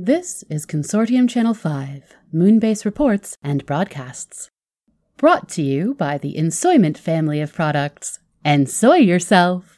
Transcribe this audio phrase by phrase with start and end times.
[0.00, 4.48] This is Consortium Channel 5, Moonbase Reports and Broadcasts.
[5.16, 8.20] Brought to you by the Ensoyment family of products.
[8.44, 9.77] Ensoy yourself!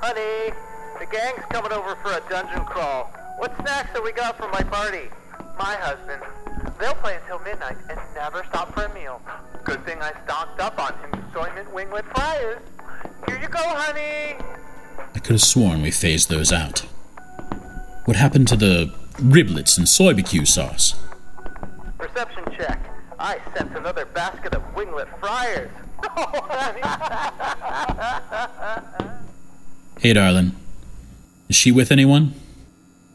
[0.00, 0.54] Honey,
[1.00, 3.10] the gang's coming over for a dungeon crawl.
[3.38, 5.08] What snacks have we got for my party?
[5.58, 6.22] My husband.
[6.78, 9.20] They'll play until midnight and never stop for a meal.
[9.64, 12.58] Good thing I stocked up on ensoyment winglet fries.
[13.26, 14.36] Here you go, honey.
[15.14, 16.80] I could have sworn we phased those out.
[18.04, 20.94] What happened to the riblets and soy BQ sauce?
[21.98, 22.78] Reception check.
[23.18, 25.70] I sense another basket of winglet fryers.
[26.16, 26.46] Oh,
[30.00, 30.52] Hey, darling.
[31.48, 32.34] Is she with anyone?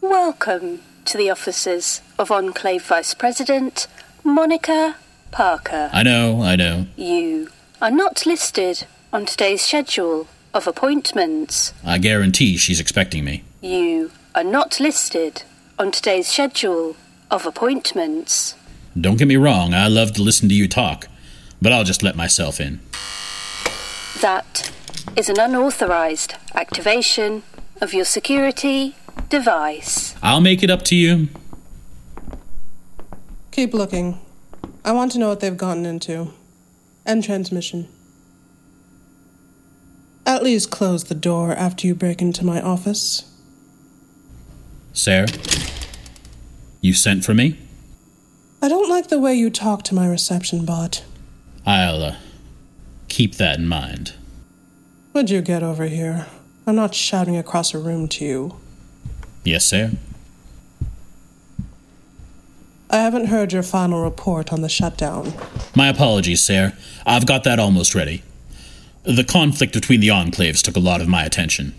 [0.01, 3.87] Welcome to the offices of Enclave Vice President
[4.21, 4.97] Monica
[5.31, 5.89] Parker.
[5.93, 6.87] I know, I know.
[6.97, 7.49] You
[7.81, 11.73] are not listed on today's schedule of appointments.
[11.85, 13.45] I guarantee she's expecting me.
[13.61, 15.43] You are not listed
[15.79, 16.97] on today's schedule
[17.31, 18.55] of appointments.
[18.99, 21.07] Don't get me wrong, I love to listen to you talk,
[21.61, 22.81] but I'll just let myself in.
[24.19, 24.69] That
[25.15, 27.43] is an unauthorized activation
[27.81, 28.95] of your security
[29.29, 30.15] device.
[30.21, 31.29] I'll make it up to you.
[33.51, 34.19] Keep looking.
[34.83, 36.33] I want to know what they've gotten into.
[37.05, 37.87] End transmission.
[40.25, 43.29] At least close the door after you break into my office.
[44.93, 45.27] Sarah?
[46.81, 47.57] You sent for me?
[48.61, 51.03] I don't like the way you talk to my reception bot.
[51.65, 52.15] I'll, uh,
[53.09, 54.13] keep that in mind.
[55.13, 56.25] Would you get over here?
[56.65, 58.55] I'm not shouting across a room to you.
[59.43, 59.91] Yes, sir.
[62.89, 65.33] I haven't heard your final report on the shutdown.
[65.75, 66.73] My apologies, sir.
[67.05, 68.23] I've got that almost ready.
[69.03, 71.75] The conflict between the enclaves took a lot of my attention.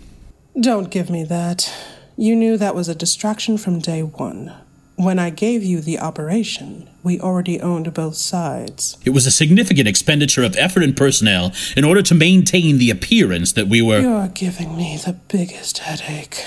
[0.59, 1.73] Don't give me that.
[2.15, 4.53] You knew that was a distraction from day one.
[4.95, 8.97] When I gave you the operation, we already owned both sides.
[9.05, 13.53] It was a significant expenditure of effort and personnel in order to maintain the appearance
[13.53, 13.99] that we were.
[13.99, 16.43] You're giving me the biggest headache.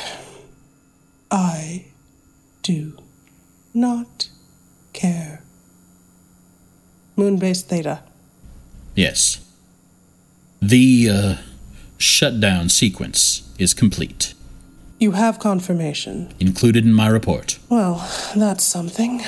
[1.31, 1.87] I
[2.63, 2.99] do
[3.73, 4.29] not
[4.93, 5.45] care.
[7.17, 8.03] Moonbase Theta.
[8.97, 9.41] Yes.
[10.61, 11.35] The, uh,
[11.99, 14.35] shutdown sequence is complete.
[14.99, 16.35] You have confirmation.
[16.41, 17.61] Included in my report.
[17.69, 19.23] Well, that's something.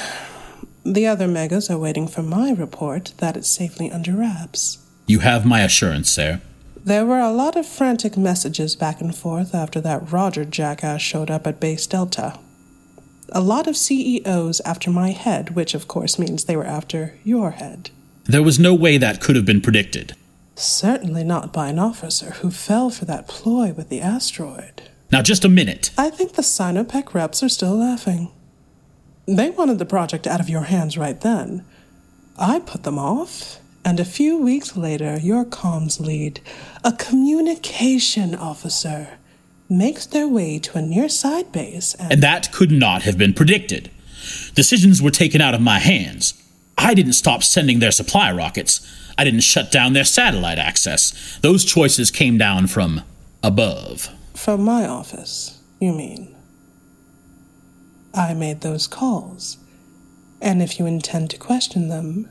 [0.90, 4.78] The other megas are waiting for my report that it's safely under wraps.
[5.06, 6.40] You have my assurance, sir.
[6.84, 11.30] There were a lot of frantic messages back and forth after that Roger jackass showed
[11.30, 12.40] up at Base Delta.
[13.30, 17.52] A lot of CEOs after my head, which of course means they were after your
[17.52, 17.90] head.
[18.24, 20.16] There was no way that could have been predicted.
[20.56, 24.90] Certainly not by an officer who fell for that ploy with the asteroid.
[25.12, 25.92] Now, just a minute.
[25.96, 28.32] I think the Sinopec reps are still laughing.
[29.36, 31.64] They wanted the project out of your hands right then.
[32.36, 36.41] I put them off, and a few weeks later, your comms lead,
[36.82, 39.19] a communication officer,
[39.69, 42.14] makes their way to a near side base and.
[42.14, 43.88] And that could not have been predicted.
[44.56, 46.34] Decisions were taken out of my hands.
[46.76, 48.80] I didn't stop sending their supply rockets.
[49.16, 51.38] I didn't shut down their satellite access.
[51.40, 53.02] Those choices came down from
[53.44, 54.08] above.
[54.34, 56.34] From my office, you mean?
[58.15, 59.59] I made those calls.
[60.41, 62.28] And if you intend to question them,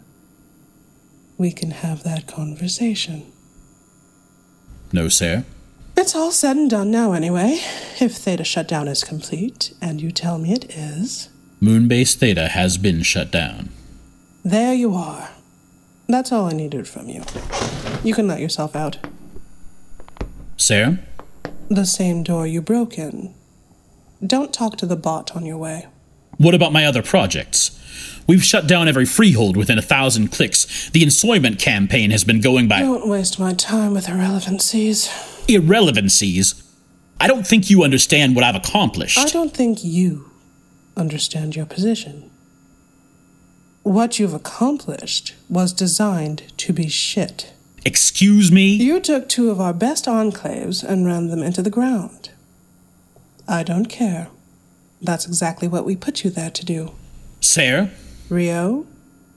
[1.37, 3.31] we can have that conversation.
[4.91, 5.45] No, sir.
[5.95, 7.59] It's all said and done now, anyway.
[8.01, 11.29] If Theta shutdown is complete, and you tell me it is,
[11.61, 13.69] Moonbase Theta has been shut down.
[14.43, 15.29] there you are.
[16.07, 17.23] That's all I needed from you.
[18.03, 18.97] You can let yourself out.
[20.57, 20.99] Sir?
[21.69, 23.35] The same door you broke in.
[24.25, 25.87] Don't talk to the bot on your way.
[26.37, 27.75] What about my other projects?
[28.27, 30.89] We've shut down every freehold within a thousand clicks.
[30.91, 35.09] The ensoyment campaign has been going by Don't waste my time with irrelevancies.
[35.47, 36.63] irrelevancies.
[37.19, 39.17] I don't think you understand what I've accomplished.
[39.17, 40.29] I don't think you
[40.95, 42.29] understand your position.
[43.83, 47.53] What you've accomplished was designed to be shit.
[47.85, 48.75] Excuse me?
[48.75, 52.29] You took two of our best enclaves and ran them into the ground.
[53.49, 54.27] I don't care.
[55.01, 56.91] That's exactly what we put you there to do.
[57.41, 57.89] Sir?
[58.29, 58.85] Rio,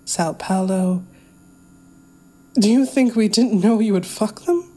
[0.05, 1.03] Sao Paulo.
[2.55, 4.71] Do you think we didn't know you would fuck them?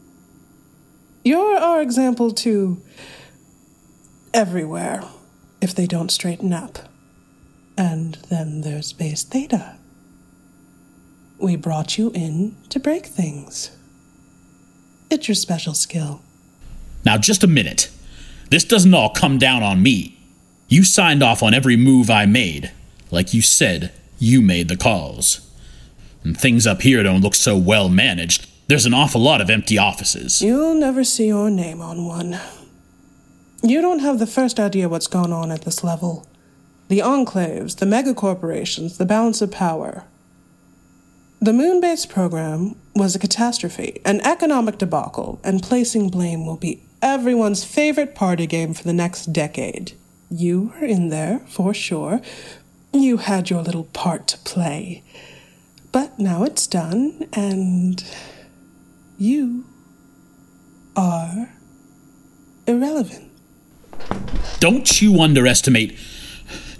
[1.22, 2.80] You're our example to
[4.32, 5.02] everywhere
[5.60, 6.78] if they don't straighten up.
[7.76, 9.76] And then there's base theta.
[11.38, 13.76] We brought you in to break things.
[15.10, 16.22] It's your special skill.
[17.04, 17.90] Now, just a minute.
[18.50, 20.18] This doesn't all come down on me.
[20.68, 22.72] You signed off on every move I made.
[23.10, 25.40] Like you said, you made the calls.
[26.24, 28.48] And things up here don't look so well managed.
[28.68, 30.42] There's an awful lot of empty offices.
[30.42, 32.40] You'll never see your name on one.
[33.62, 36.26] You don't have the first idea what's going on at this level.
[36.88, 40.04] The enclaves, the megacorporations, the balance of power.
[41.40, 46.82] The moon Moonbase program was a catastrophe, an economic debacle, and placing blame will be
[47.06, 49.92] everyone's favorite party game for the next decade.
[50.28, 52.20] You were in there, for sure.
[52.92, 55.04] You had your little part to play.
[55.92, 58.04] But now it's done, and
[59.18, 59.66] you
[60.96, 61.50] are
[62.66, 63.30] irrelevant.
[64.58, 65.96] Don't you underestimate.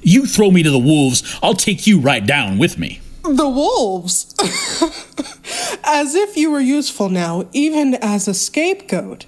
[0.03, 3.01] You throw me to the wolves, I'll take you right down with me.
[3.23, 4.35] The wolves!
[5.85, 9.27] as if you were useful now, even as a scapegoat.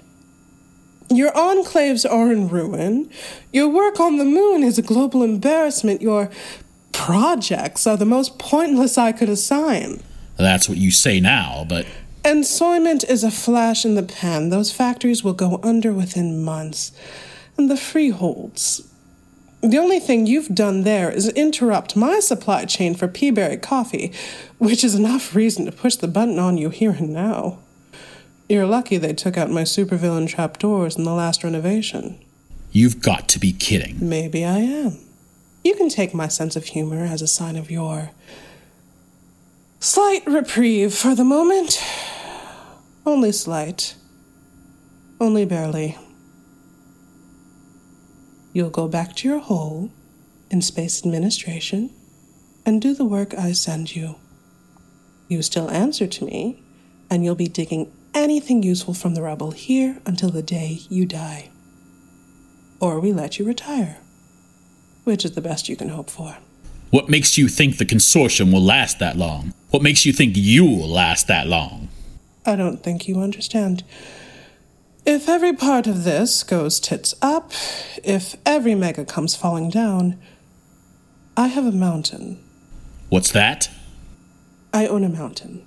[1.09, 3.09] Your enclaves are in ruin.
[3.51, 6.01] Your work on the moon is a global embarrassment.
[6.01, 6.29] Your
[6.91, 10.03] projects are the most pointless I could assign.
[10.37, 11.87] That's what you say now, but.
[12.23, 14.49] Ensoyment is a flash in the pan.
[14.49, 16.91] Those factories will go under within months.
[17.57, 18.87] And the freeholds.
[19.61, 24.13] The only thing you've done there is interrupt my supply chain for Peaberry coffee,
[24.57, 27.59] which is enough reason to push the button on you here and now.
[28.49, 32.19] You're lucky they took out my supervillain trapdoors in the last renovation.
[32.71, 33.97] You've got to be kidding.
[34.01, 34.97] Maybe I am.
[35.63, 38.09] You can take my sense of humor as a sign of your
[39.79, 41.79] slight reprieve for the moment.
[43.05, 43.93] Only slight.
[45.21, 45.95] Only barely.
[48.51, 49.91] You'll go back to your hole
[50.49, 51.91] in space administration
[52.65, 54.15] and do the work I send you.
[55.27, 56.63] You still answer to me,
[57.11, 61.49] and you'll be digging anything useful from the rubble here until the day you die.
[62.79, 63.97] Or we let you retire,
[65.03, 66.37] which is the best you can hope for.
[66.89, 69.53] What makes you think the consortium will last that long?
[69.69, 71.89] What makes you think you'll last that long?
[72.45, 73.83] I don't think you understand.
[75.05, 77.51] If every part of this goes tits up,
[78.03, 80.19] if every mega comes falling down,
[81.37, 82.43] I have a mountain.
[83.09, 83.69] What's that?
[84.73, 85.65] I own a mountain.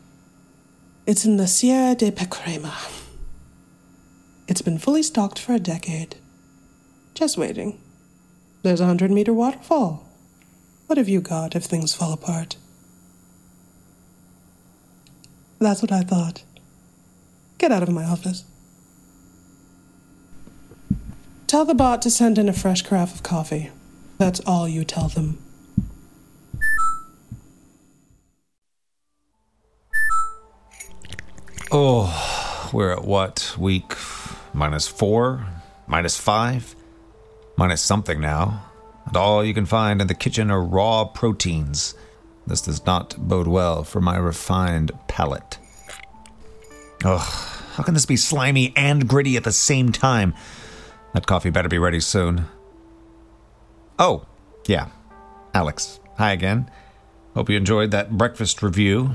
[1.04, 2.72] It's in the Sierra de Pecrema.
[4.46, 6.14] It's been fully stocked for a decade.
[7.12, 7.80] Just waiting.
[8.62, 10.06] There's a hundred meter waterfall.
[10.86, 12.54] What have you got if things fall apart?
[15.58, 16.44] That's what I thought.
[17.58, 18.44] Get out of my office.
[21.48, 23.72] Tell the bot to send in a fresh carafe of coffee.
[24.18, 25.41] That's all you tell them.
[31.74, 33.54] Oh, we're at what?
[33.58, 33.94] Week
[34.52, 35.46] minus four?
[35.86, 36.76] Minus five?
[37.56, 38.66] Minus something now.
[39.06, 41.94] And all you can find in the kitchen are raw proteins.
[42.46, 45.58] This does not bode well for my refined palate.
[47.06, 47.20] Ugh,
[47.72, 50.34] how can this be slimy and gritty at the same time?
[51.14, 52.48] That coffee better be ready soon.
[53.98, 54.26] Oh,
[54.66, 54.88] yeah.
[55.54, 56.00] Alex.
[56.18, 56.70] Hi again.
[57.32, 59.14] Hope you enjoyed that breakfast review.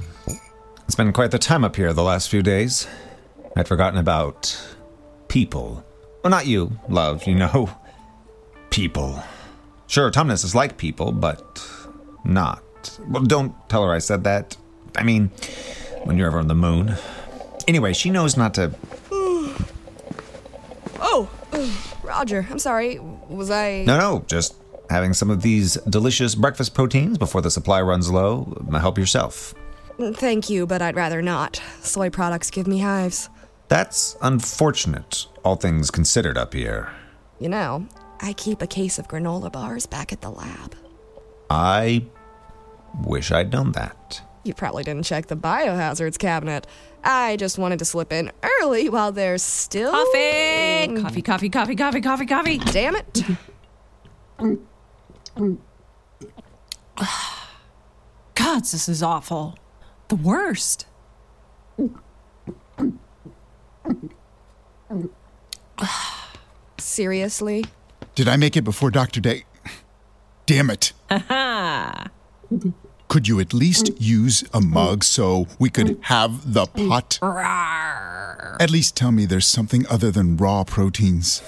[0.88, 2.88] It's been quite the time up here the last few days.
[3.58, 4.58] I'd forgotten about
[5.28, 5.84] people.
[6.24, 7.70] Well, not you, love, you know.
[8.70, 9.22] People.
[9.88, 11.66] Sure, Tumnus is like people, but
[12.24, 12.62] not.
[13.08, 14.56] Well, don't tell her I said that.
[14.96, 15.30] I mean,
[16.04, 16.96] when you're ever on the moon.
[17.68, 18.74] Anyway, she knows not to.
[21.00, 21.30] Oh,
[22.04, 23.00] Roger, I'm sorry.
[23.00, 23.84] Was I.
[23.86, 24.56] No, no, just
[24.90, 28.58] having some of these delicious breakfast proteins before the supply runs low.
[28.72, 29.54] Uh, help yourself.
[30.00, 31.62] Thank you, but I'd rather not.
[31.82, 33.30] Soy products give me hives.
[33.68, 36.92] That's unfortunate, all things considered up here.
[37.40, 37.88] You know,
[38.22, 40.76] I keep a case of granola bars back at the lab.
[41.50, 42.06] I
[43.04, 44.22] wish I'd known that.
[44.44, 46.68] You probably didn't check the biohazards cabinet.
[47.04, 49.92] I just wanted to slip in early while there's still.
[49.92, 51.02] Coffee!
[51.02, 52.58] Coffee, coffee, coffee, coffee, coffee, coffee.
[52.60, 53.24] Damn it.
[58.36, 59.58] Gods, this is awful
[60.08, 60.86] the worst.
[66.78, 67.66] Seriously?
[68.16, 69.22] Did I make it before Dr.
[69.22, 69.44] Day?
[70.46, 70.94] Damn it.
[73.08, 77.20] could you at least use a mug so we could have the pot?
[78.60, 81.44] At least tell me there's something other than raw proteins.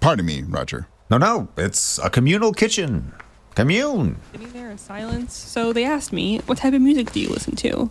[0.00, 0.86] Pardon me, Roger.
[1.10, 3.12] No, no, it's a communal kitchen.
[3.54, 4.16] Commune.
[4.32, 7.56] Sitting there in silence, so they asked me, What type of music do you listen
[7.56, 7.90] to?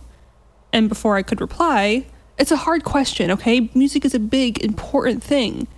[0.72, 2.06] And before I could reply,
[2.38, 3.70] it's a hard question, okay?
[3.74, 5.68] Music is a big, important thing.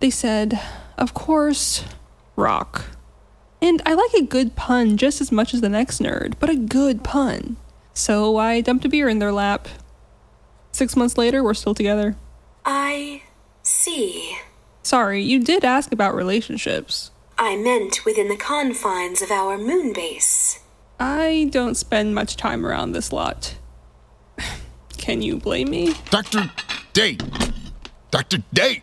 [0.00, 0.60] They said,
[0.96, 1.84] Of course,
[2.34, 2.86] rock.
[3.60, 6.56] And I like a good pun just as much as the next nerd, but a
[6.56, 7.56] good pun.
[7.94, 9.68] So I dumped a beer in their lap.
[10.72, 12.16] Six months later, we're still together.
[12.64, 13.22] I
[13.62, 14.36] see.
[14.82, 17.11] Sorry, you did ask about relationships.
[17.44, 20.60] I meant within the confines of our moon base.
[21.00, 23.56] I don't spend much time around this lot.
[24.96, 25.94] Can you blame me?
[26.08, 26.52] Dr.
[26.92, 27.18] Day!
[28.12, 28.44] Dr.
[28.52, 28.80] Day!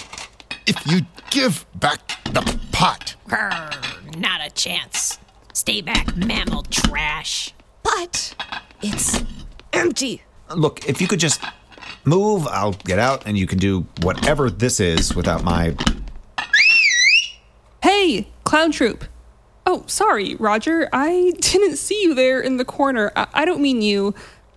[0.68, 3.16] If you give back the pot.
[3.30, 5.20] Grr, not a chance.
[5.54, 7.54] Stay back, mammal trash.
[7.82, 8.36] But
[8.82, 9.24] it's
[9.72, 10.24] empty.
[10.54, 11.42] Look, if you could just
[12.04, 15.78] move, I'll get out and you can do whatever this is without my.
[18.50, 19.04] Hey, clown troop.
[19.68, 20.90] Oh, sorry, Roger.
[20.92, 23.12] I didn't see you there in the corner.
[23.16, 24.16] I, I don't mean you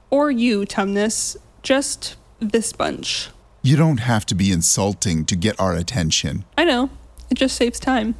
[0.09, 1.37] or you, Tumnus.
[1.63, 3.29] Just this bunch.
[3.63, 6.47] You don't have to be insulting to get our attention.
[6.57, 6.89] I know.
[7.31, 8.15] It just saves time.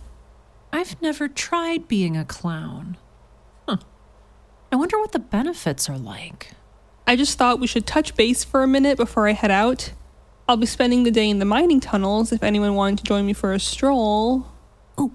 [0.75, 2.99] I've never tried being a clown.
[3.67, 3.79] Huh.
[4.71, 6.53] I wonder what the benefits are like.
[7.07, 9.93] I just thought we should touch base for a minute before I head out.
[10.47, 13.33] I'll be spending the day in the mining tunnels if anyone wanted to join me
[13.33, 14.47] for a stroll.
[14.99, 15.13] Oh,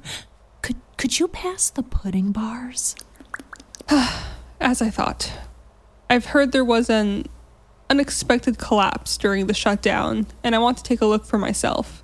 [0.68, 2.94] could could you pass the pudding bars?
[4.60, 5.32] As I thought.
[6.10, 7.28] I've heard there was an
[7.90, 12.04] unexpected collapse during the shutdown, and I want to take a look for myself.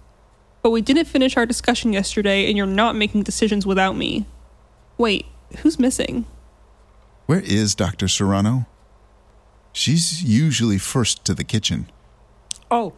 [0.62, 4.28] But we didn't finish our discussion yesterday, and you're not making decisions without me.
[4.98, 5.26] Wait,
[5.58, 6.26] who's missing?
[7.26, 8.08] Where is Dr.
[8.08, 8.66] Serrano?
[9.74, 11.88] She's usually first to the kitchen.
[12.72, 12.94] Oh,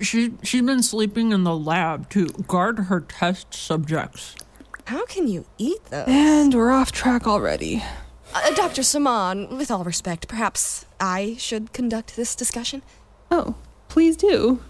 [0.00, 4.36] she she's been sleeping in the lab to guard her test subjects.
[4.86, 6.04] How can you eat those?
[6.08, 7.82] And we're off track already.
[8.34, 8.82] Uh, Dr.
[8.82, 12.82] Saman, with all respect, perhaps I should conduct this discussion?
[13.30, 13.54] Oh,
[13.88, 14.62] please do.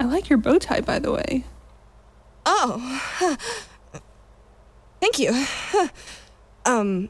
[0.00, 1.44] I like your bow tie, by the way.
[2.46, 3.38] Oh.
[5.00, 5.46] Thank you.
[6.64, 7.08] Um.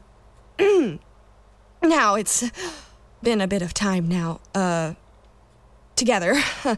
[1.81, 2.49] now, it's
[3.23, 4.93] been a bit of time now, uh,
[5.95, 6.35] together.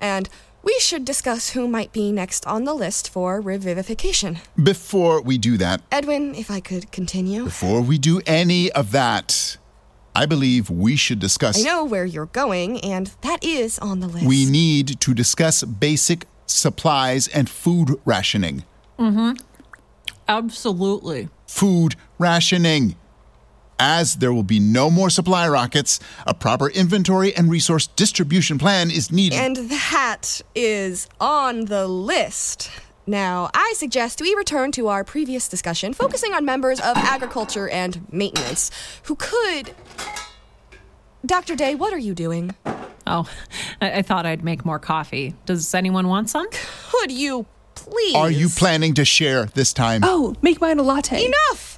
[0.00, 0.28] and
[0.64, 4.38] we should discuss who might be next on the list for revivification.
[4.60, 7.44] Before we do that, Edwin, if I could continue.
[7.44, 9.58] before we do any of that,
[10.16, 11.60] I believe we should discuss.
[11.60, 14.26] I know where you're going, and that is on the list.
[14.26, 18.64] We need to discuss basic supplies and food rationing.
[18.98, 19.32] Mm-hmm.
[20.28, 21.28] Absolutely.
[21.46, 22.96] Food rationing.
[23.78, 28.90] As there will be no more supply rockets, a proper inventory and resource distribution plan
[28.90, 29.38] is needed.
[29.38, 32.70] And that is on the list.
[33.06, 38.10] Now, I suggest we return to our previous discussion, focusing on members of agriculture and
[38.10, 38.70] maintenance
[39.04, 39.74] who could.
[41.26, 41.54] Dr.
[41.56, 42.54] Day, what are you doing?
[43.06, 43.28] Oh,
[43.80, 45.34] I, I thought I'd make more coffee.
[45.44, 46.46] Does anyone want some?
[46.90, 48.14] Could you please?
[48.14, 50.00] Are you planning to share this time?
[50.04, 51.26] Oh, make mine a latte.
[51.26, 51.73] Enough!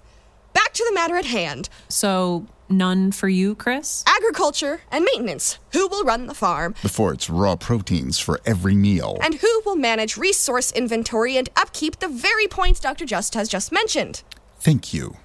[0.76, 1.71] Back to the matter at hand.
[1.88, 4.04] So, none for you, Chris?
[4.06, 5.59] Agriculture and maintenance.
[5.73, 6.75] Who will run the farm?
[6.83, 9.16] Before it's raw proteins for every meal.
[9.23, 13.06] And who will manage resource inventory and upkeep, the very points Dr.
[13.06, 14.23] Just has just mentioned?
[14.59, 15.16] Thank you.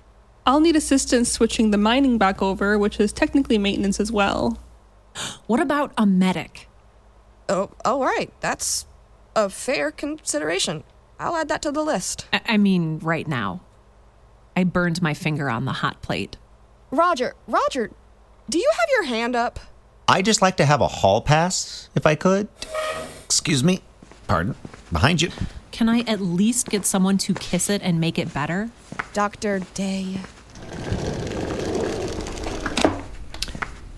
[0.46, 4.58] I'll need assistance switching the mining back over, which is technically maintenance as well.
[5.48, 6.70] What about a medic?
[7.50, 8.32] Oh, all right.
[8.40, 8.86] That's
[9.36, 10.86] a fair consideration.
[11.20, 12.28] I'll add that to the list.
[12.32, 13.60] I, I mean, right now.
[14.56, 16.38] I burned my finger on the hot plate.
[16.92, 17.92] Roger, Roger,
[18.50, 19.60] do you have your hand up?
[20.08, 22.50] I'd just like to have a hall pass, if I could.
[23.26, 23.80] Excuse me.
[24.28, 24.56] Pardon.
[24.92, 25.30] Behind you.
[25.72, 28.70] Can I at least get someone to kiss it and make it better?
[29.14, 29.60] Dr.
[29.74, 30.18] Day.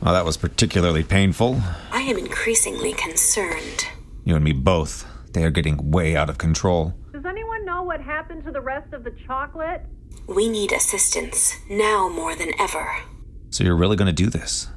[0.01, 1.61] Well, that was particularly painful.
[1.91, 3.87] I am increasingly concerned.
[4.25, 5.07] You and me both.
[5.31, 6.93] They are getting way out of control.
[7.11, 9.83] Does anyone know what happened to the rest of the chocolate?
[10.27, 13.01] We need assistance, now more than ever.
[13.49, 14.67] So you're really going to do this?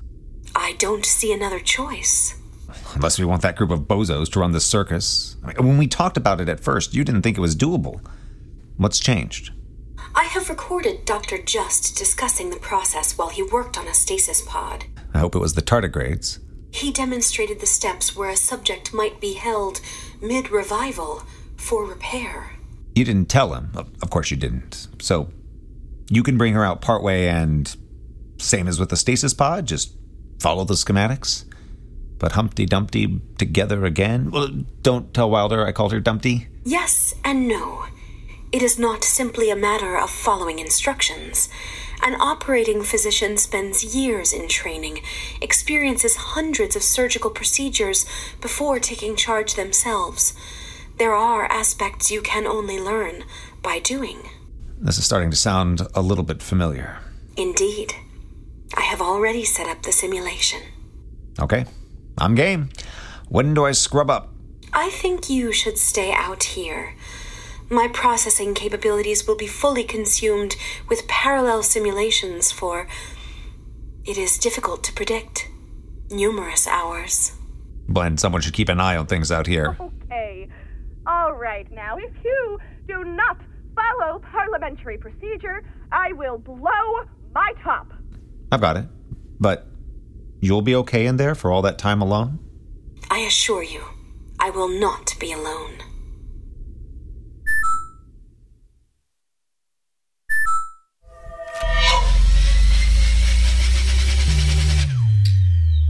[0.55, 2.35] I don't see another choice.
[2.95, 5.37] Unless we want that group of bozos to run the circus.
[5.45, 8.01] I mean, when we talked about it at first, you didn't think it was doable.
[8.77, 9.53] What's changed?
[10.15, 11.39] I have recorded Dr.
[11.43, 14.85] Just discussing the process while he worked on a stasis pod.
[15.15, 16.39] I hope it was the tardigrades.
[16.71, 19.81] He demonstrated the steps where a subject might be held
[20.21, 21.23] mid revival
[21.57, 22.56] for repair.
[22.97, 23.71] You didn't tell him.
[23.75, 24.89] Of course you didn't.
[25.01, 25.31] So
[26.09, 27.77] you can bring her out partway and
[28.39, 29.95] same as with the stasis pod, just
[30.41, 31.45] follow the schematics.
[32.19, 34.31] But Humpty Dumpty together again?
[34.31, 34.49] Well,
[34.81, 36.49] don't tell Wilder I called her Dumpty.
[36.65, 37.85] Yes and no.
[38.51, 41.51] It is not simply a matter of following instructions.
[42.03, 45.03] An operating physician spends years in training,
[45.43, 48.07] experiences hundreds of surgical procedures
[48.41, 50.33] before taking charge themselves.
[50.99, 53.25] There are aspects you can only learn
[53.63, 54.23] by doing.
[54.79, 56.99] This is starting to sound a little bit familiar.
[57.37, 57.95] Indeed.
[58.75, 60.61] I have already set up the simulation.
[61.39, 61.67] Okay,
[62.19, 62.71] I'm game.
[63.29, 64.33] When do I scrub up?
[64.73, 66.95] I think you should stay out here.
[67.69, 70.57] My processing capabilities will be fully consumed
[70.89, 72.89] with parallel simulations for.
[74.05, 75.49] It is difficult to predict.
[76.11, 77.33] Numerous hours.
[77.89, 79.77] Blend, someone should keep an eye on things out here.
[81.27, 81.35] Okay.
[81.35, 83.39] All right, now, if you do not
[83.75, 87.05] follow parliamentary procedure, I will blow
[87.35, 87.93] my top.
[88.53, 88.87] I've got it.
[89.41, 89.67] But
[90.41, 92.39] you'll be okay in there for all that time alone?
[93.11, 93.83] I assure you,
[94.39, 95.79] I will not be alone.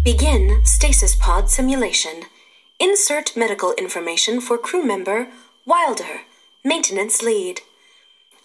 [0.05, 2.23] Begin stasis pod simulation.
[2.79, 5.29] Insert medical information for crew member
[5.65, 6.21] Wilder,
[6.63, 7.63] maintenance lead.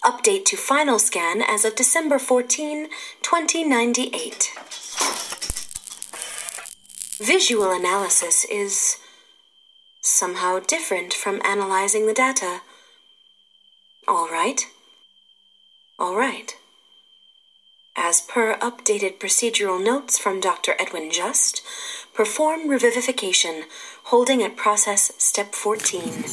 [0.03, 2.87] Update to final scan as of December 14,
[3.21, 4.51] 2098.
[7.19, 8.97] Visual analysis is
[10.01, 12.61] somehow different from analyzing the data.
[14.07, 14.65] All right.
[15.99, 16.55] All right.
[17.95, 20.73] As per updated procedural notes from Dr.
[20.79, 21.61] Edwin Just,
[22.13, 23.63] perform revivification,
[24.05, 26.23] holding at process step 14.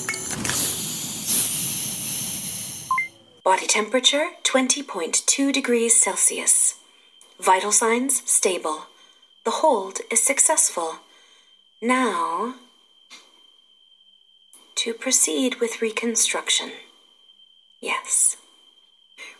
[3.44, 6.74] Body temperature 20.2 degrees Celsius.
[7.40, 8.86] Vital signs stable.
[9.44, 10.96] The hold is successful.
[11.80, 12.56] Now,
[14.74, 16.72] to proceed with reconstruction.
[17.80, 18.36] Yes.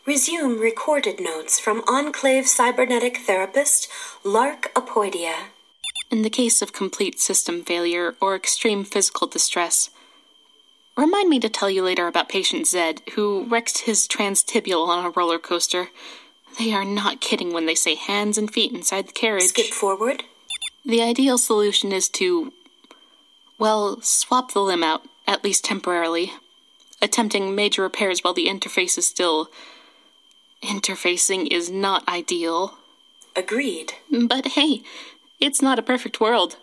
[0.07, 3.89] Resume recorded notes from Enclave cybernetic therapist
[4.25, 5.51] Lark Apoidia.
[6.11, 9.91] In the case of complete system failure or extreme physical distress,
[10.97, 15.11] remind me to tell you later about patient Zed, who wrecked his transtibial on a
[15.11, 15.89] roller coaster.
[16.59, 19.49] They are not kidding when they say hands and feet inside the carriage.
[19.49, 20.25] Skip forward.
[20.85, 22.55] The ideal solution is to,
[23.59, 26.33] well, swap the limb out, at least temporarily,
[27.03, 29.51] attempting major repairs while the interface is still.
[30.63, 32.79] Interfacing is not ideal.
[33.37, 33.93] Agreed.
[34.11, 34.83] But hey,
[35.41, 36.57] it's not a perfect world.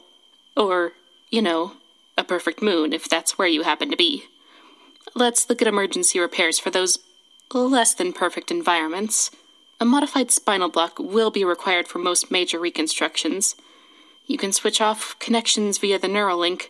[0.57, 0.93] Or,
[1.29, 1.73] you know,
[2.17, 4.23] a perfect moon if that's where you happen to be.
[5.13, 6.99] Let's look at emergency repairs for those
[7.53, 9.31] less than perfect environments.
[9.79, 13.55] A modified spinal block will be required for most major reconstructions.
[14.25, 16.69] You can switch off connections via the Neuralink,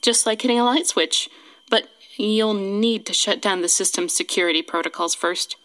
[0.00, 1.28] just like hitting a light switch,
[1.68, 5.56] but you'll need to shut down the system's security protocols first.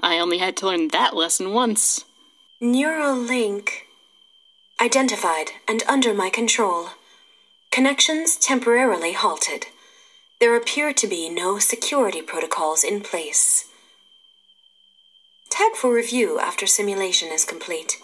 [0.00, 2.04] I only had to learn that lesson once.
[2.62, 3.68] Neuralink.
[4.80, 6.90] Identified and under my control.
[7.72, 9.66] Connections temporarily halted.
[10.38, 13.64] There appear to be no security protocols in place.
[15.50, 17.96] Tag for review after simulation is complete.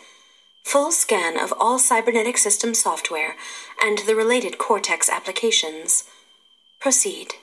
[0.64, 3.36] Full scan of all cybernetic system software
[3.80, 6.04] and the related Cortex applications.
[6.80, 7.34] Proceed.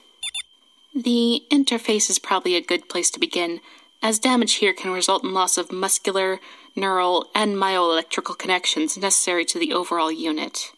[0.94, 3.62] The interface is probably a good place to begin,
[4.02, 6.41] as damage here can result in loss of muscular,
[6.76, 10.72] neural, and myoelectrical connections necessary to the overall unit.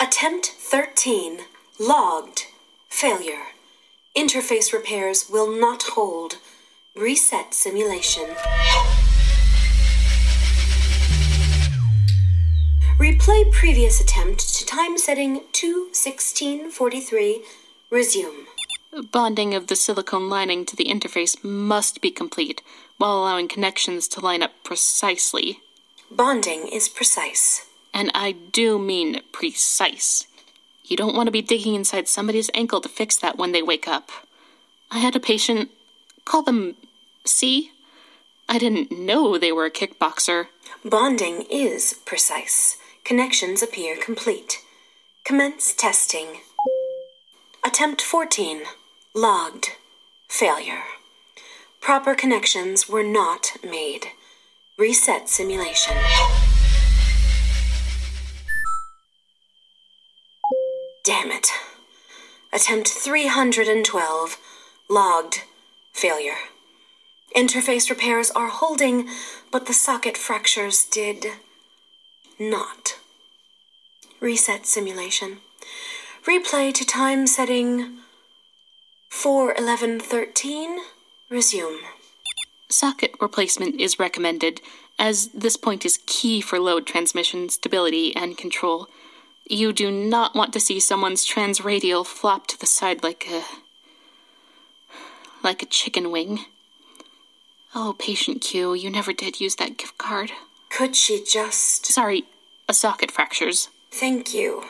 [0.00, 1.40] Attempt 13.
[1.78, 2.46] Logged.
[2.88, 3.48] Failure.
[4.16, 6.38] Interface repairs will not hold.
[6.96, 8.26] Reset simulation.
[12.98, 17.44] Replay previous attempt to time setting 21643.
[17.90, 18.46] Resume.
[19.10, 22.62] Bonding of the silicone lining to the interface must be complete
[22.96, 25.60] while allowing connections to line up precisely.
[26.10, 27.66] Bonding is precise.
[27.92, 30.26] And I do mean precise.
[30.84, 33.86] You don't want to be digging inside somebody's ankle to fix that when they wake
[33.86, 34.10] up.
[34.90, 35.70] I had a patient,
[36.24, 36.76] call them
[37.26, 37.72] C.
[38.48, 40.46] I didn't know they were a kickboxer.
[40.82, 42.78] Bonding is precise.
[43.04, 44.62] Connections appear complete.
[45.24, 46.40] Commence testing.
[47.64, 48.62] Attempt 14.
[49.14, 49.72] Logged.
[50.28, 50.84] Failure.
[51.80, 54.08] Proper connections were not made.
[54.78, 55.96] Reset simulation.
[61.04, 61.48] Damn it.
[62.52, 64.36] Attempt 312.
[64.88, 65.42] Logged.
[65.92, 66.38] Failure.
[67.34, 69.08] Interface repairs are holding,
[69.50, 71.26] but the socket fractures did
[72.38, 72.98] not.
[74.20, 75.38] Reset simulation.
[76.28, 78.00] Replay to time setting
[79.08, 80.78] 41113.
[81.30, 81.78] Resume.
[82.68, 84.60] Socket replacement is recommended,
[84.98, 88.88] as this point is key for load transmission stability and control.
[89.48, 93.44] You do not want to see someone's transradial flop to the side like a.
[95.42, 96.40] like a chicken wing.
[97.74, 100.32] Oh, patient Q, you never did use that gift card.
[100.68, 101.86] Could she just.
[101.86, 102.24] Sorry,
[102.68, 103.70] a socket fractures.
[103.90, 104.64] Thank you.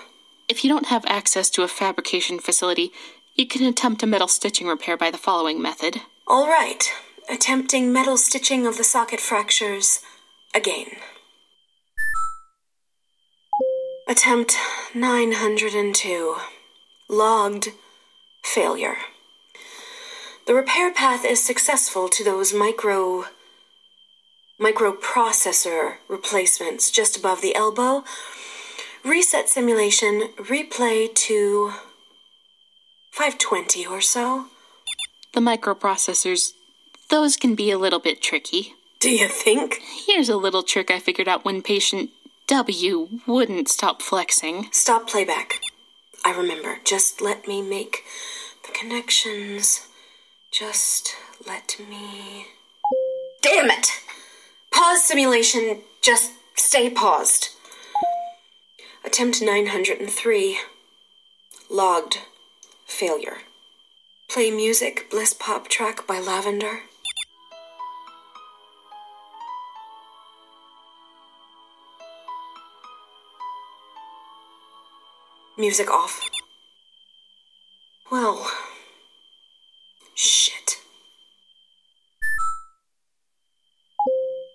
[0.48, 2.90] If you don't have access to a fabrication facility,
[3.34, 6.00] you can attempt a metal stitching repair by the following method.
[6.26, 6.90] All right.
[7.30, 10.00] Attempting metal stitching of the socket fractures
[10.54, 10.86] again.
[14.08, 14.56] Attempt
[14.94, 16.36] 902.
[17.10, 17.68] Logged.
[18.42, 18.96] Failure.
[20.46, 23.26] The repair path is successful to those micro.
[24.58, 28.02] microprocessor replacements just above the elbow.
[29.08, 31.72] Reset simulation, replay to
[33.12, 34.48] 520 or so.
[35.32, 36.50] The microprocessors,
[37.08, 38.74] those can be a little bit tricky.
[39.00, 39.80] Do you think?
[40.06, 42.10] Here's a little trick I figured out when patient
[42.48, 44.68] W wouldn't stop flexing.
[44.72, 45.60] Stop playback.
[46.22, 46.76] I remember.
[46.84, 48.04] Just let me make
[48.66, 49.88] the connections.
[50.52, 51.16] Just
[51.46, 52.48] let me.
[53.40, 53.88] Damn it!
[54.70, 55.80] Pause simulation.
[56.02, 57.54] Just stay paused.
[59.08, 60.58] Attempt 903.
[61.70, 62.18] Logged.
[62.84, 63.38] Failure.
[64.28, 66.80] Play music, Bliss Pop track by Lavender.
[75.56, 76.28] Music off.
[78.12, 78.46] Well.
[80.14, 80.82] Shit.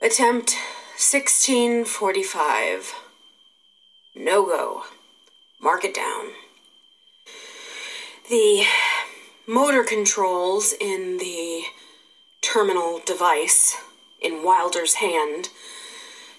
[0.03, 0.51] Attempt
[0.99, 3.02] 1645.
[4.15, 4.83] No go.
[5.59, 6.27] Mark it down.
[8.29, 8.63] The
[9.47, 11.63] motor controls in the
[12.41, 13.77] terminal device
[14.21, 15.49] in Wilder's hand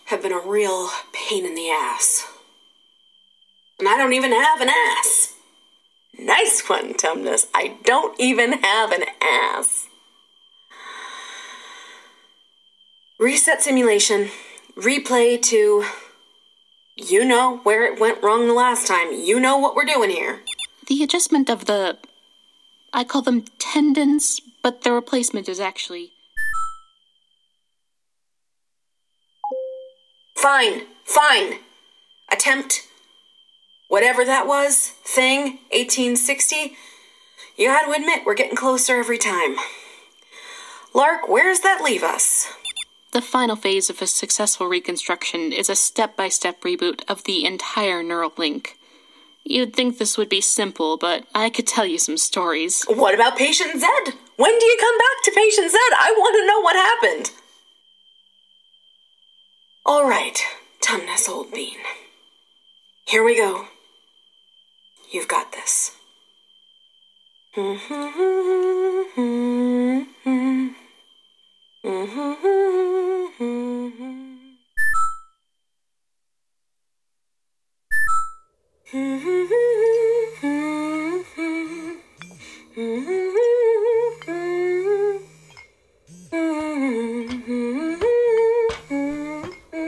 [0.07, 2.27] have been a real pain in the ass.
[3.79, 5.35] And I don't even have an ass.
[6.19, 7.47] Nice one, Tumnus.
[7.53, 9.87] I don't even have an ass.
[13.19, 14.29] Reset simulation.
[14.77, 15.85] Replay to.
[16.96, 19.12] You know where it went wrong the last time.
[19.12, 20.42] You know what we're doing here.
[20.87, 21.98] The adjustment of the.
[22.92, 26.12] I call them tendons, but the replacement is actually.
[30.37, 31.59] Fine, fine.
[32.30, 32.87] Attempt.
[33.88, 36.76] Whatever that was, thing, 1860.
[37.57, 39.57] You had to admit, we're getting closer every time.
[40.94, 42.52] Lark, where does that leave us?
[43.14, 47.44] The final phase of a successful reconstruction is a step by step reboot of the
[47.44, 48.77] entire neural link.
[49.44, 52.85] You'd think this would be simple, but I could tell you some stories.
[52.88, 53.87] What about Patient Z?
[54.37, 55.79] When do you come back to Patient Z?
[55.96, 57.31] I want to know what happened.
[59.87, 60.42] All right,
[60.83, 61.79] Tumnus Old Bean.
[63.07, 63.66] Here we go.
[65.12, 65.92] You've got this.
[67.57, 69.20] Mm-hmm.
[69.20, 70.68] Mm-hmm.
[71.85, 72.63] Mm-hmm.
[78.94, 79.00] We're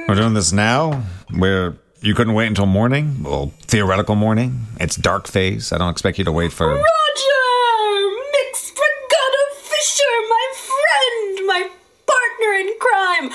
[0.08, 1.04] doing this now?
[1.38, 3.22] Where you couldn't wait until morning?
[3.22, 4.62] Well, theoretical morning?
[4.80, 5.72] It's dark phase.
[5.72, 6.66] I don't expect you to wait for.
[6.66, 6.82] Roger!
[8.32, 11.70] Mix Brigado Fisher, my friend, my
[12.06, 13.30] partner in crime.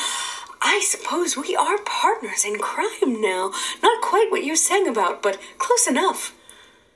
[0.63, 3.51] I suppose we are partners in crime now.
[3.81, 5.39] Not quite what you sang about, but
[5.82, 6.34] close enough.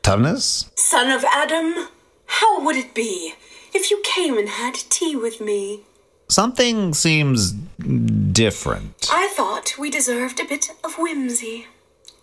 [0.04, 0.70] Tumnus?
[0.78, 1.88] Son of Adam,
[2.26, 3.34] how would it be
[3.74, 5.82] if you came and had tea with me?
[6.28, 9.08] Something seems different.
[9.12, 11.68] I thought we deserved a bit of whimsy.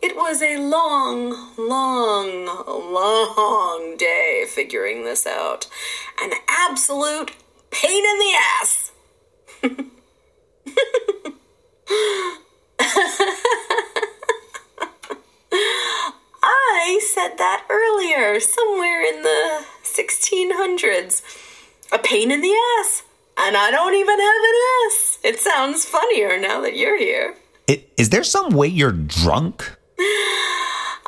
[0.01, 5.69] It was a long, long, long day figuring this out.
[6.23, 7.33] An absolute
[7.71, 8.93] pain in the ass.
[16.83, 21.23] I said that earlier, somewhere in the 1600s.
[21.93, 23.03] A pain in the ass.
[23.37, 25.19] And I don't even have an ass.
[25.25, 27.35] It sounds funnier now that you're here.
[27.69, 29.77] I- Is there some way you're drunk?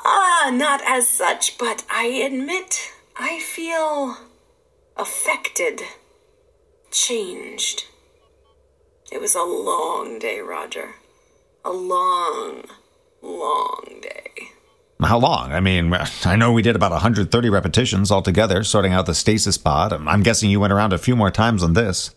[0.07, 4.19] Ah, not as such, but I admit I feel
[4.99, 5.81] affected,
[6.91, 7.87] changed.
[9.11, 10.97] It was a long day, Roger.
[11.65, 12.65] A long,
[13.23, 14.51] long day.
[15.03, 15.53] How long?
[15.53, 19.93] I mean, I know we did about 130 repetitions altogether, sorting out the stasis pod.
[19.93, 22.11] I'm guessing you went around a few more times on this.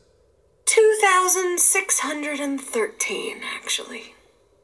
[0.66, 4.16] 2,613, actually.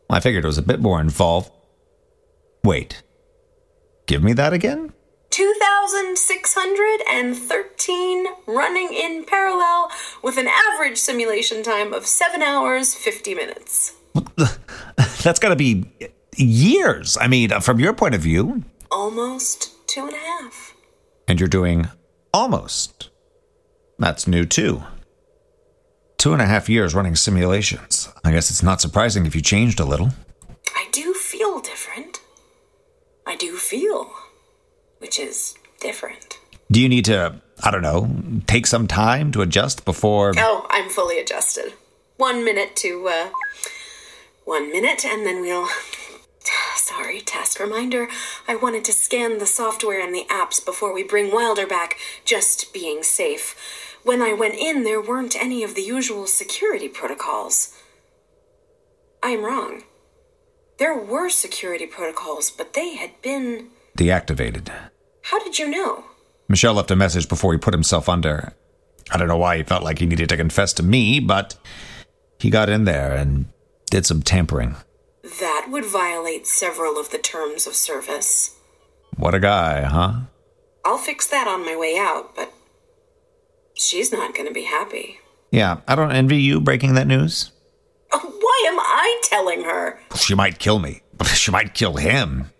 [0.09, 1.51] I figured it was a bit more involved.
[2.63, 3.03] Wait.
[4.05, 4.91] Give me that again?
[5.31, 9.89] 2,613 running in parallel
[10.21, 13.95] with an average simulation time of 7 hours, 50 minutes.
[15.23, 15.85] That's gotta be
[16.37, 17.17] years.
[17.19, 18.63] I mean, from your point of view.
[18.91, 20.75] Almost two and a half.
[21.27, 21.87] And you're doing
[22.33, 23.09] almost.
[23.99, 24.83] That's new too.
[26.17, 28.09] Two and a half years running simulations.
[28.23, 30.11] I guess it's not surprising if you changed a little.
[30.75, 32.21] I do feel different.
[33.25, 34.11] I do feel,
[34.99, 36.39] which is different.
[36.71, 38.09] Do you need to, I don't know,
[38.47, 40.33] take some time to adjust before.
[40.37, 41.73] Oh, I'm fully adjusted.
[42.17, 43.29] One minute to, uh,
[44.45, 45.67] one minute, and then we'll.
[46.83, 48.09] Sorry, task reminder.
[48.45, 52.73] I wanted to scan the software and the apps before we bring Wilder back, just
[52.73, 53.55] being safe.
[54.03, 57.73] When I went in, there weren't any of the usual security protocols.
[59.23, 59.83] I am wrong.
[60.77, 63.69] There were security protocols, but they had been.
[63.97, 64.69] Deactivated.
[65.21, 66.03] How did you know?
[66.49, 68.51] Michelle left a message before he put himself under.
[69.09, 71.55] I don't know why he felt like he needed to confess to me, but
[72.39, 73.45] he got in there and
[73.89, 74.75] did some tampering.
[75.73, 78.59] Would violate several of the terms of service.
[79.17, 80.27] What a guy, huh?
[80.85, 82.53] I'll fix that on my way out, but
[83.73, 85.17] she's not going to be happy.
[85.49, 87.51] Yeah, I don't envy you breaking that news.
[88.11, 89.99] Why am I telling her?
[90.15, 91.01] She might kill me.
[91.33, 92.51] She might kill him.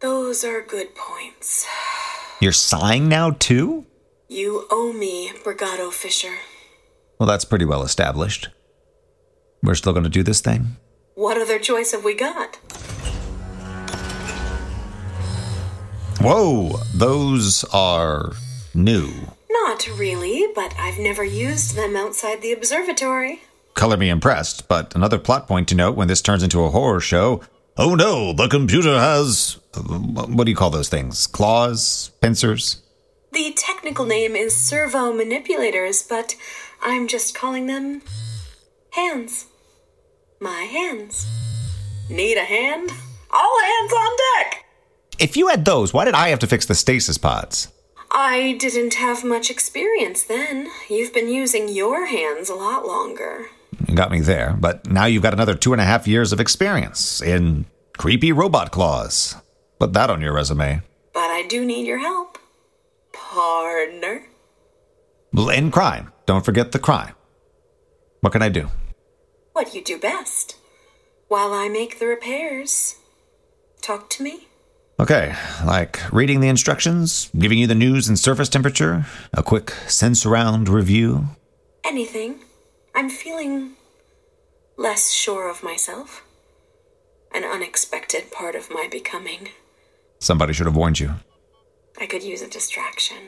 [0.00, 1.66] Those are good points.
[2.40, 3.86] You're sighing now, too?
[4.28, 6.36] You owe me, Brigado Fisher.
[7.18, 8.50] Well, that's pretty well established.
[9.64, 10.76] We're still going to do this thing?
[11.14, 12.56] What other choice have we got?
[16.20, 18.32] Whoa, those are
[18.74, 19.12] new.
[19.48, 23.42] Not really, but I've never used them outside the observatory.
[23.74, 27.00] Color me impressed, but another plot point to note when this turns into a horror
[27.00, 27.42] show.
[27.76, 29.58] Oh no, the computer has.
[29.76, 31.28] What do you call those things?
[31.28, 32.10] Claws?
[32.20, 32.82] Pincers?
[33.32, 36.34] The technical name is servo manipulators, but
[36.82, 38.02] I'm just calling them
[38.90, 39.46] hands.
[40.44, 41.26] My hands.
[42.10, 42.90] Need a hand?
[43.30, 44.66] All hands on deck!
[45.18, 47.72] If you had those, why did I have to fix the stasis pods?
[48.10, 50.68] I didn't have much experience then.
[50.90, 53.46] You've been using your hands a lot longer.
[53.88, 56.40] You got me there, but now you've got another two and a half years of
[56.40, 57.64] experience in
[57.96, 59.36] creepy robot claws.
[59.78, 60.82] Put that on your resume.
[61.14, 62.36] But I do need your help.
[63.14, 64.26] Partner.
[65.54, 66.12] In crime.
[66.26, 67.14] Don't forget the crime.
[68.20, 68.68] What can I do?
[69.54, 70.56] What you do best.
[71.28, 72.96] While I make the repairs.
[73.80, 74.48] Talk to me.
[74.98, 80.26] Okay, like reading the instructions, giving you the news and surface temperature, a quick sense
[80.26, 81.26] around review.
[81.84, 82.40] Anything.
[82.96, 83.74] I'm feeling
[84.76, 86.24] less sure of myself.
[87.32, 89.50] An unexpected part of my becoming.
[90.18, 91.14] Somebody should have warned you.
[92.00, 93.18] I could use a distraction.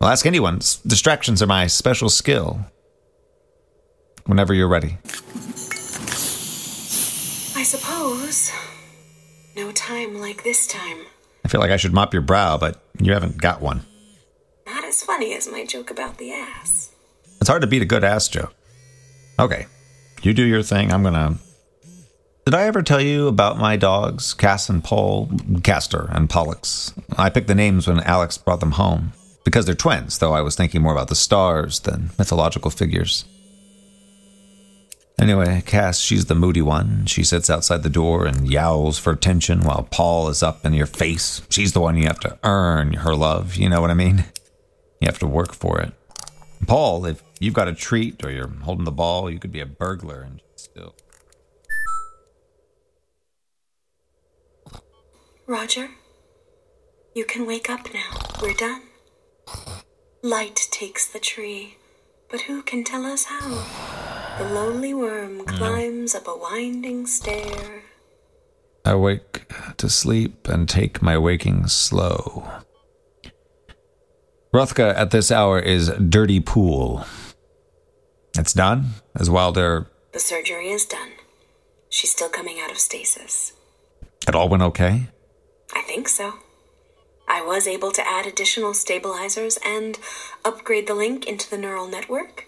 [0.00, 0.58] Well, ask anyone.
[0.84, 2.66] Distractions are my special skill.
[4.26, 4.96] Whenever you're ready.
[7.56, 8.52] I suppose.
[9.56, 10.98] No time like this time.
[11.44, 13.82] I feel like I should mop your brow, but you haven't got one.
[14.66, 16.90] Not as funny as my joke about the ass.
[17.40, 18.54] It's hard to beat a good ass joke.
[19.38, 19.66] Okay,
[20.22, 20.92] you do your thing.
[20.92, 21.36] I'm gonna.
[22.46, 25.30] Did I ever tell you about my dogs, Cass and Paul,
[25.62, 26.92] Castor and Pollux?
[27.16, 29.12] I picked the names when Alex brought them home.
[29.44, 33.26] Because they're twins, though I was thinking more about the stars than mythological figures.
[35.24, 37.06] Anyway, Cass, she's the moody one.
[37.06, 40.84] She sits outside the door and yowls for attention while Paul is up in your
[40.84, 41.40] face.
[41.48, 44.26] She's the one you have to earn her love, you know what I mean?
[45.00, 45.94] You have to work for it.
[46.66, 49.66] Paul, if you've got a treat or you're holding the ball, you could be a
[49.66, 50.94] burglar and still.
[55.46, 55.88] Roger,
[57.14, 58.10] you can wake up now.
[58.42, 58.82] We're done.
[60.22, 61.78] Light takes the tree,
[62.30, 64.13] but who can tell us how?
[64.38, 65.56] The lonely worm mm-hmm.
[65.56, 67.82] climbs up a winding stair.
[68.84, 72.50] I wake to sleep and take my waking slow.
[74.52, 77.04] Roethke at this hour is Dirty Pool.
[78.36, 79.86] It's done, as Wilder.
[80.12, 81.10] The surgery is done.
[81.88, 83.52] She's still coming out of stasis.
[84.26, 85.08] It all went okay?
[85.74, 86.34] I think so.
[87.28, 89.98] I I was able to add additional stabilizers and
[90.44, 92.46] upgrade the link into the neural network.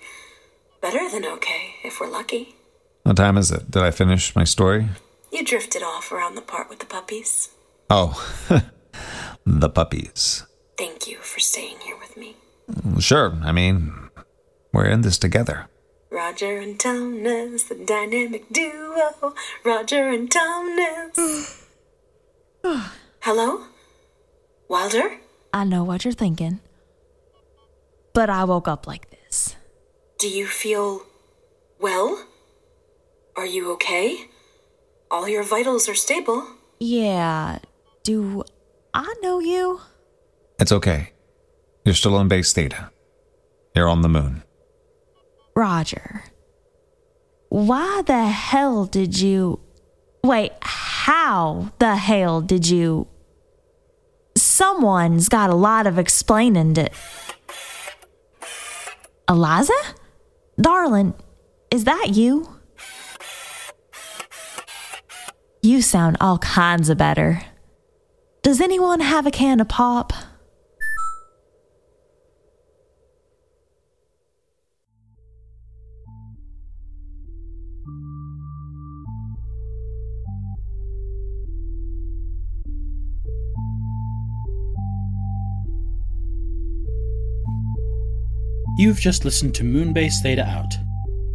[0.86, 2.54] Better than okay, if we're lucky.
[3.02, 3.68] What time is it?
[3.68, 4.86] Did I finish my story?
[5.32, 7.50] You drifted off around the part with the puppies.
[7.90, 8.14] Oh,
[9.44, 10.46] the puppies.
[10.78, 12.36] Thank you for staying here with me.
[12.70, 14.10] Mm, sure, I mean,
[14.72, 15.66] we're in this together.
[16.08, 19.34] Roger and Thomas, the dynamic duo.
[19.64, 21.66] Roger and Thomas.
[23.22, 23.64] Hello?
[24.68, 25.18] Wilder?
[25.52, 26.60] I know what you're thinking.
[28.12, 29.56] But I woke up like this.
[30.18, 31.02] Do you feel
[31.78, 32.26] well?
[33.36, 34.28] Are you okay?
[35.10, 36.46] All your vitals are stable.
[36.80, 37.58] Yeah.
[38.02, 38.42] Do
[38.94, 39.80] I know you?
[40.58, 41.12] It's okay.
[41.84, 42.90] You're still on base theta.
[43.74, 44.42] You're on the moon.
[45.54, 46.24] Roger.
[47.50, 49.60] Why the hell did you.
[50.24, 53.06] Wait, how the hell did you.
[54.34, 56.88] Someone's got a lot of explaining to.
[59.28, 59.74] Eliza?
[60.60, 61.14] Darling,
[61.70, 62.48] is that you?
[65.62, 67.42] You sound all kinds of better.
[68.42, 70.12] Does anyone have a can of pop?
[88.86, 90.72] You've just listened to Moonbase Theta Out.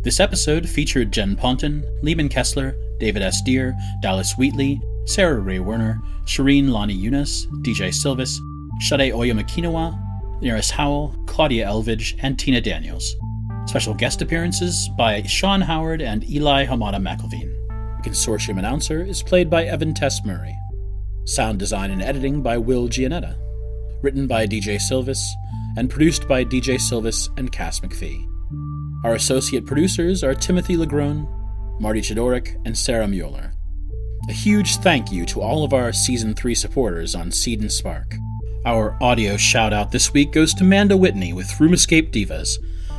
[0.06, 3.42] This episode featured Jen Ponton, Leeman Kessler, David S.
[3.42, 8.40] Deer, Dallas Wheatley, Sarah Rhea Werner, Shireen Lonnie Eunice, DJ Sylvis,
[8.80, 13.18] Shade Oyamakinawa, Neris Howell, Claudia Elvidge, and Tina Daniels.
[13.66, 17.52] Special guest appearances by Sean Howard and Eli Hamada McElveen.
[18.02, 20.56] The consortium announcer is played by Evan Tess Murray.
[21.26, 23.36] Sound design and editing by Will Gianetta.
[24.02, 25.22] Written by DJ Sylvis
[25.78, 28.28] and produced by DJ Sylvis and Cass McPhee.
[29.04, 31.28] Our associate producers are Timothy Legrone,
[31.80, 33.54] Marty Chidoric, and Sarah Mueller.
[34.30, 38.16] A huge thank you to all of our Season 3 supporters on Seed and Spark.
[38.66, 42.58] Our audio shout out this week goes to Manda Whitney with Room Escape Divas,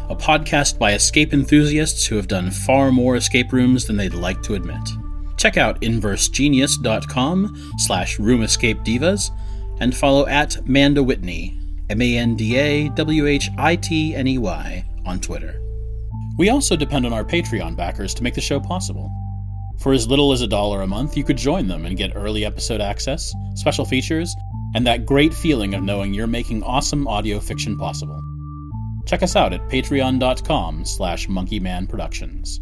[0.08, 4.42] a podcast by escape enthusiasts who have done far more escape rooms than they'd like
[4.42, 4.88] to admit.
[5.36, 9.30] Check out inversegenius.com slash roomescapedivas
[9.82, 11.58] and follow at Manda Whitney,
[11.90, 15.60] M-A-N-D-A-W-H-I-T-N-E-Y, on Twitter.
[16.38, 19.10] We also depend on our Patreon backers to make the show possible.
[19.80, 22.44] For as little as a dollar a month, you could join them and get early
[22.44, 24.32] episode access, special features,
[24.76, 28.22] and that great feeling of knowing you're making awesome audio fiction possible.
[29.06, 32.60] Check us out at patreon.com slash monkeymanproductions.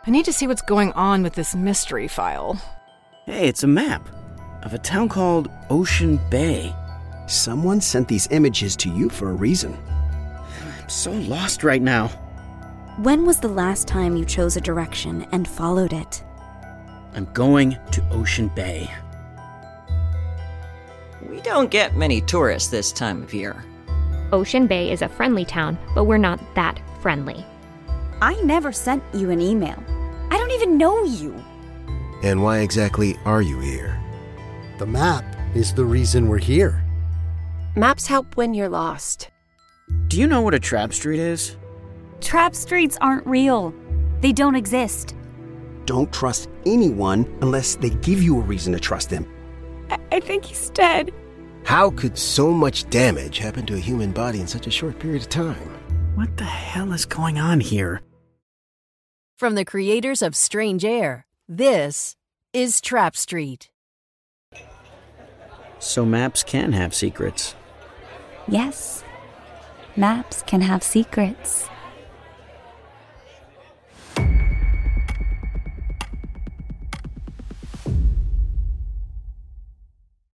[0.06, 2.62] I need to see what's going on with this mystery file.
[3.26, 4.10] Hey, it's a map
[4.62, 6.76] of a town called Ocean Bay.
[7.30, 9.78] Someone sent these images to you for a reason.
[10.82, 12.08] I'm so lost right now.
[12.98, 16.24] When was the last time you chose a direction and followed it?
[17.14, 18.92] I'm going to Ocean Bay.
[21.30, 23.64] We don't get many tourists this time of year.
[24.32, 27.46] Ocean Bay is a friendly town, but we're not that friendly.
[28.24, 29.78] I never sent you an email.
[30.32, 31.36] I don't even know you.
[32.24, 34.02] And why exactly are you here?
[34.80, 35.24] The map
[35.54, 36.84] is the reason we're here.
[37.76, 39.30] Maps help when you're lost.
[40.08, 41.56] Do you know what a trap street is?
[42.22, 43.74] Trap streets aren't real.
[44.22, 45.16] They don't exist.
[45.86, 49.26] don't trust anyone unless they give you a reason to trust them.
[49.90, 51.12] I, I think he's dead.
[51.64, 55.24] How could so much damage happen to a human body in such a short period
[55.24, 55.56] of time?
[56.14, 58.02] What the hell is going on here?
[59.40, 62.16] From the creators of Strange Air, this
[62.54, 63.72] is Trap Street.
[65.80, 67.56] So maps can have secrets.
[68.50, 69.04] Yes.
[69.96, 71.70] Maps can have secrets.